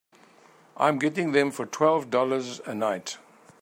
I'm 0.77 0.97
getting 0.97 1.31
them 1.31 1.51
for 1.51 1.67
twelve 1.67 2.09
dollars 2.09 2.59
a 2.61 2.73
night. 2.73 3.19